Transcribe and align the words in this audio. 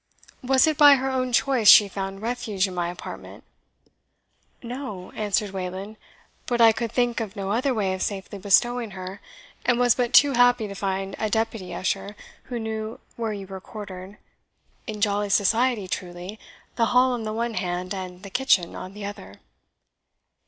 Was 0.41 0.65
it 0.65 0.79
by 0.79 0.95
her 0.95 1.11
own 1.11 1.31
choice 1.31 1.67
she 1.67 1.87
found 1.87 2.23
refuge 2.23 2.67
in 2.67 2.73
my 2.73 2.89
apartment?" 2.89 3.43
"No," 4.63 5.11
answered 5.11 5.51
Wayland; 5.51 5.95
"but 6.47 6.59
I 6.59 6.71
could 6.71 6.91
think 6.91 7.19
of 7.19 7.35
no 7.35 7.51
other 7.51 7.71
way 7.71 7.93
of 7.93 8.01
safely 8.01 8.39
bestowing 8.39 8.93
her, 8.97 9.21
and 9.63 9.77
was 9.77 9.93
but 9.93 10.11
too 10.11 10.31
happy 10.31 10.67
to 10.67 10.73
find 10.73 11.15
a 11.19 11.29
deputy 11.29 11.71
usher 11.75 12.15
who 12.45 12.57
knew 12.57 12.99
where 13.15 13.31
you 13.33 13.45
were 13.45 13.61
quartered 13.61 14.17
in 14.87 15.01
jolly 15.01 15.29
society 15.29 15.87
truly, 15.87 16.39
the 16.77 16.87
hall 16.97 17.11
on 17.13 17.21
the 17.21 17.31
one 17.31 17.53
hand, 17.53 17.93
and 17.93 18.23
the 18.23 18.31
kitchen 18.31 18.73
on 18.75 18.95
the 18.95 19.05
other!" 19.05 19.39